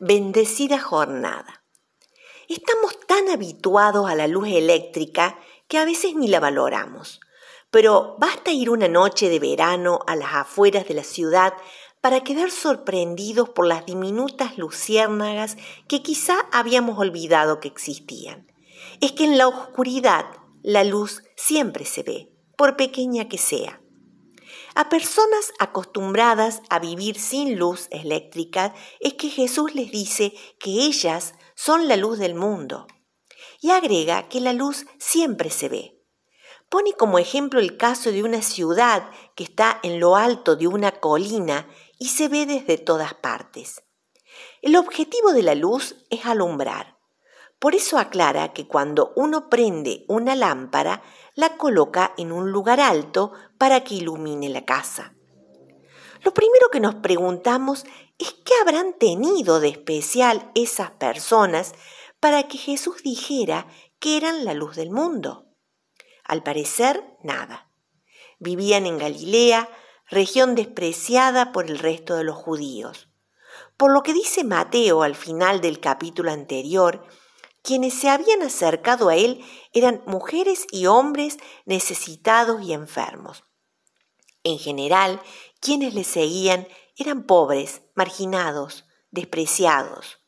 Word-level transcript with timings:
Bendecida 0.00 0.80
jornada. 0.80 1.62
Estamos 2.48 2.98
tan 3.06 3.28
habituados 3.28 4.10
a 4.10 4.16
la 4.16 4.26
luz 4.26 4.48
eléctrica 4.48 5.38
que 5.68 5.78
a 5.78 5.84
veces 5.84 6.16
ni 6.16 6.26
la 6.26 6.40
valoramos. 6.40 7.20
Pero 7.70 8.16
basta 8.18 8.50
ir 8.50 8.70
una 8.70 8.88
noche 8.88 9.28
de 9.28 9.38
verano 9.38 10.00
a 10.08 10.16
las 10.16 10.34
afueras 10.34 10.88
de 10.88 10.94
la 10.94 11.04
ciudad 11.04 11.54
para 12.00 12.24
quedar 12.24 12.50
sorprendidos 12.50 13.50
por 13.50 13.68
las 13.68 13.86
diminutas 13.86 14.58
luciérnagas 14.58 15.56
que 15.86 16.02
quizá 16.02 16.40
habíamos 16.50 16.98
olvidado 16.98 17.60
que 17.60 17.68
existían. 17.68 18.48
Es 19.00 19.12
que 19.12 19.22
en 19.22 19.38
la 19.38 19.46
oscuridad 19.46 20.26
la 20.64 20.82
luz 20.82 21.22
siempre 21.36 21.84
se 21.84 22.02
ve, 22.02 22.32
por 22.56 22.76
pequeña 22.76 23.28
que 23.28 23.38
sea. 23.38 23.80
A 24.76 24.88
personas 24.88 25.52
acostumbradas 25.60 26.60
a 26.68 26.80
vivir 26.80 27.18
sin 27.18 27.56
luz 27.56 27.86
eléctrica 27.92 28.74
es 28.98 29.14
que 29.14 29.28
Jesús 29.28 29.72
les 29.74 29.92
dice 29.92 30.34
que 30.58 30.70
ellas 30.70 31.34
son 31.54 31.86
la 31.86 31.96
luz 31.96 32.18
del 32.18 32.34
mundo. 32.34 32.88
Y 33.60 33.70
agrega 33.70 34.28
que 34.28 34.40
la 34.40 34.52
luz 34.52 34.84
siempre 34.98 35.50
se 35.50 35.68
ve. 35.68 36.02
Pone 36.68 36.92
como 36.94 37.20
ejemplo 37.20 37.60
el 37.60 37.76
caso 37.76 38.10
de 38.10 38.24
una 38.24 38.42
ciudad 38.42 39.08
que 39.36 39.44
está 39.44 39.78
en 39.84 40.00
lo 40.00 40.16
alto 40.16 40.56
de 40.56 40.66
una 40.66 40.90
colina 40.90 41.68
y 42.00 42.08
se 42.08 42.26
ve 42.26 42.44
desde 42.44 42.76
todas 42.76 43.14
partes. 43.14 43.84
El 44.60 44.74
objetivo 44.74 45.32
de 45.32 45.44
la 45.44 45.54
luz 45.54 45.94
es 46.10 46.26
alumbrar. 46.26 46.98
Por 47.64 47.74
eso 47.74 47.96
aclara 47.96 48.52
que 48.52 48.68
cuando 48.68 49.14
uno 49.16 49.48
prende 49.48 50.04
una 50.06 50.36
lámpara, 50.36 51.02
la 51.34 51.56
coloca 51.56 52.12
en 52.18 52.30
un 52.30 52.52
lugar 52.52 52.78
alto 52.78 53.32
para 53.56 53.82
que 53.82 53.94
ilumine 53.94 54.50
la 54.50 54.66
casa. 54.66 55.14
Lo 56.20 56.34
primero 56.34 56.68
que 56.70 56.80
nos 56.80 56.96
preguntamos 56.96 57.86
es 58.18 58.34
qué 58.44 58.52
habrán 58.60 58.98
tenido 58.98 59.60
de 59.60 59.68
especial 59.68 60.50
esas 60.54 60.90
personas 60.90 61.72
para 62.20 62.48
que 62.48 62.58
Jesús 62.58 63.02
dijera 63.02 63.66
que 63.98 64.18
eran 64.18 64.44
la 64.44 64.52
luz 64.52 64.76
del 64.76 64.90
mundo. 64.90 65.46
Al 66.22 66.42
parecer, 66.42 67.02
nada. 67.22 67.70
Vivían 68.38 68.84
en 68.84 68.98
Galilea, 68.98 69.70
región 70.10 70.54
despreciada 70.54 71.50
por 71.50 71.70
el 71.70 71.78
resto 71.78 72.14
de 72.14 72.24
los 72.24 72.36
judíos. 72.36 73.08
Por 73.78 73.90
lo 73.90 74.02
que 74.02 74.12
dice 74.12 74.44
Mateo 74.44 75.02
al 75.02 75.14
final 75.14 75.62
del 75.62 75.80
capítulo 75.80 76.30
anterior, 76.30 77.08
quienes 77.64 77.94
se 77.94 78.10
habían 78.10 78.42
acercado 78.42 79.08
a 79.08 79.16
él 79.16 79.42
eran 79.72 80.02
mujeres 80.06 80.66
y 80.70 80.84
hombres 80.84 81.38
necesitados 81.64 82.62
y 82.62 82.74
enfermos. 82.74 83.42
En 84.42 84.58
general, 84.58 85.22
quienes 85.60 85.94
le 85.94 86.04
seguían 86.04 86.68
eran 86.98 87.24
pobres, 87.24 87.80
marginados, 87.94 88.84
despreciados. 89.10 90.18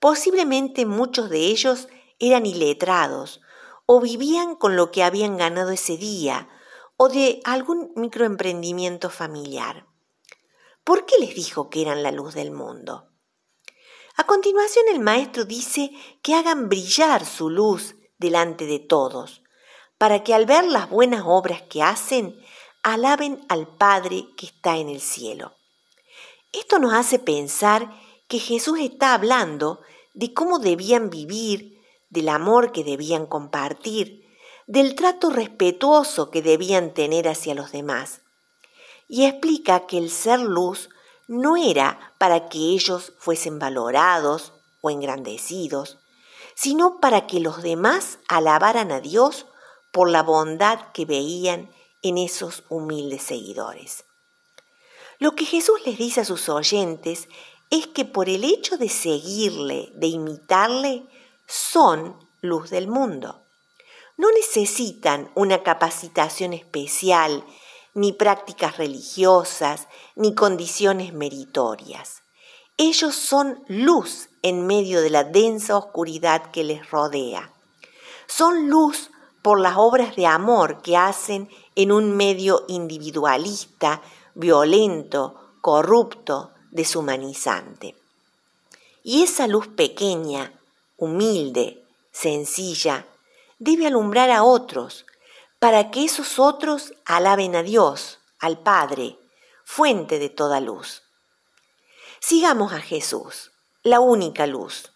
Posiblemente 0.00 0.84
muchos 0.84 1.30
de 1.30 1.38
ellos 1.46 1.86
eran 2.18 2.46
iletrados 2.46 3.40
o 3.86 4.00
vivían 4.00 4.56
con 4.56 4.74
lo 4.74 4.90
que 4.90 5.04
habían 5.04 5.36
ganado 5.36 5.70
ese 5.70 5.96
día 5.96 6.48
o 6.96 7.08
de 7.08 7.40
algún 7.44 7.92
microemprendimiento 7.94 9.08
familiar. 9.08 9.86
¿Por 10.82 11.06
qué 11.06 11.14
les 11.20 11.36
dijo 11.36 11.70
que 11.70 11.82
eran 11.82 12.02
la 12.02 12.10
luz 12.10 12.34
del 12.34 12.50
mundo? 12.50 13.11
A 14.16 14.24
continuación 14.24 14.84
el 14.92 15.00
maestro 15.00 15.44
dice 15.44 15.90
que 16.22 16.34
hagan 16.34 16.68
brillar 16.68 17.24
su 17.24 17.48
luz 17.48 17.94
delante 18.18 18.66
de 18.66 18.78
todos, 18.78 19.42
para 19.98 20.22
que 20.22 20.34
al 20.34 20.46
ver 20.46 20.64
las 20.64 20.90
buenas 20.90 21.22
obras 21.24 21.62
que 21.62 21.82
hacen, 21.82 22.38
alaben 22.82 23.44
al 23.48 23.66
Padre 23.68 24.26
que 24.36 24.46
está 24.46 24.76
en 24.76 24.88
el 24.88 25.00
cielo. 25.00 25.54
Esto 26.52 26.78
nos 26.78 26.92
hace 26.92 27.18
pensar 27.18 27.90
que 28.28 28.38
Jesús 28.38 28.78
está 28.80 29.14
hablando 29.14 29.80
de 30.14 30.34
cómo 30.34 30.58
debían 30.58 31.08
vivir, 31.08 31.80
del 32.10 32.28
amor 32.28 32.72
que 32.72 32.84
debían 32.84 33.26
compartir, 33.26 34.26
del 34.66 34.94
trato 34.94 35.30
respetuoso 35.30 36.30
que 36.30 36.42
debían 36.42 36.92
tener 36.92 37.28
hacia 37.28 37.54
los 37.54 37.72
demás. 37.72 38.20
Y 39.08 39.24
explica 39.24 39.86
que 39.86 39.98
el 39.98 40.10
ser 40.10 40.40
luz 40.40 40.90
no 41.28 41.56
era 41.56 42.14
para 42.18 42.48
que 42.48 42.58
ellos 42.58 43.12
fuesen 43.18 43.58
valorados 43.58 44.52
o 44.80 44.90
engrandecidos, 44.90 45.98
sino 46.54 47.00
para 47.00 47.26
que 47.26 47.40
los 47.40 47.62
demás 47.62 48.18
alabaran 48.28 48.92
a 48.92 49.00
Dios 49.00 49.46
por 49.90 50.10
la 50.10 50.22
bondad 50.22 50.92
que 50.92 51.04
veían 51.04 51.70
en 52.02 52.18
esos 52.18 52.64
humildes 52.68 53.22
seguidores. 53.22 54.04
Lo 55.18 55.36
que 55.36 55.44
Jesús 55.44 55.80
les 55.86 55.98
dice 55.98 56.22
a 56.22 56.24
sus 56.24 56.48
oyentes 56.48 57.28
es 57.70 57.86
que 57.86 58.04
por 58.04 58.28
el 58.28 58.44
hecho 58.44 58.76
de 58.76 58.88
seguirle, 58.88 59.90
de 59.94 60.08
imitarle, 60.08 61.06
son 61.46 62.16
luz 62.40 62.70
del 62.70 62.88
mundo. 62.88 63.42
No 64.16 64.30
necesitan 64.32 65.30
una 65.34 65.62
capacitación 65.62 66.52
especial 66.52 67.44
ni 67.94 68.12
prácticas 68.12 68.78
religiosas, 68.78 69.88
ni 70.16 70.34
condiciones 70.34 71.12
meritorias. 71.12 72.22
Ellos 72.78 73.14
son 73.14 73.62
luz 73.68 74.28
en 74.42 74.66
medio 74.66 75.02
de 75.02 75.10
la 75.10 75.24
densa 75.24 75.76
oscuridad 75.76 76.50
que 76.50 76.64
les 76.64 76.90
rodea. 76.90 77.52
Son 78.26 78.68
luz 78.68 79.10
por 79.42 79.60
las 79.60 79.74
obras 79.76 80.16
de 80.16 80.26
amor 80.26 80.82
que 80.82 80.96
hacen 80.96 81.50
en 81.74 81.92
un 81.92 82.16
medio 82.16 82.64
individualista, 82.68 84.00
violento, 84.34 85.56
corrupto, 85.60 86.52
deshumanizante. 86.70 87.96
Y 89.02 89.22
esa 89.22 89.46
luz 89.46 89.68
pequeña, 89.68 90.52
humilde, 90.96 91.84
sencilla, 92.12 93.06
debe 93.58 93.86
alumbrar 93.86 94.30
a 94.30 94.44
otros, 94.44 95.04
para 95.62 95.92
que 95.92 96.04
esos 96.04 96.40
otros 96.40 96.92
alaben 97.04 97.54
a 97.54 97.62
Dios, 97.62 98.18
al 98.40 98.58
Padre, 98.64 99.16
fuente 99.64 100.18
de 100.18 100.28
toda 100.28 100.58
luz. 100.58 101.04
Sigamos 102.18 102.72
a 102.72 102.80
Jesús, 102.80 103.52
la 103.84 104.00
única 104.00 104.48
luz, 104.48 104.92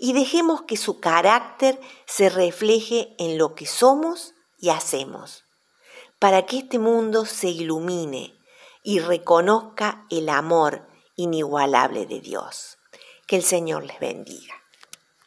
y 0.00 0.12
dejemos 0.12 0.62
que 0.62 0.76
su 0.76 0.98
carácter 0.98 1.80
se 2.06 2.28
refleje 2.28 3.14
en 3.20 3.38
lo 3.38 3.54
que 3.54 3.66
somos 3.66 4.34
y 4.58 4.70
hacemos, 4.70 5.44
para 6.18 6.44
que 6.44 6.58
este 6.58 6.80
mundo 6.80 7.24
se 7.24 7.46
ilumine 7.46 8.36
y 8.82 8.98
reconozca 8.98 10.06
el 10.10 10.28
amor 10.28 10.88
inigualable 11.14 12.06
de 12.06 12.20
Dios. 12.20 12.78
Que 13.28 13.36
el 13.36 13.44
Señor 13.44 13.84
les 13.84 14.00
bendiga. 14.00 14.59